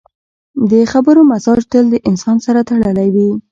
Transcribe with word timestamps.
د 0.71 0.73
خبرو 0.91 1.21
مزاج 1.31 1.61
تل 1.71 1.85
د 1.91 1.95
انسان 2.09 2.37
سره 2.45 2.59
تړلی 2.69 3.07
وي 3.15 3.29